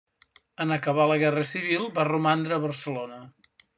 [0.63, 3.21] En acabar la guerra civil va romandre a Barcelona.